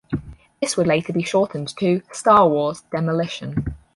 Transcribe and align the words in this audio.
This 0.59 0.75
would 0.75 0.87
later 0.87 1.13
be 1.13 1.21
shortened 1.21 1.77
to 1.77 2.01
"Star 2.11 2.49
Wars: 2.49 2.81
Demolition". 2.91 3.75